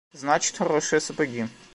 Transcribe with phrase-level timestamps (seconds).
[0.13, 1.47] Значит хорошие сапоги.